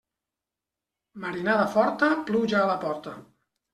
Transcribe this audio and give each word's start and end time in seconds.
Marinada 1.25 1.67
forta, 1.75 2.11
pluja 2.31 2.59
a 2.63 2.67
la 2.71 2.79
porta. 2.87 3.15